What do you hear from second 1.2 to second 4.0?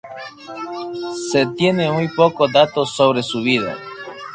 Se tienen muy poco datos sobre su vida.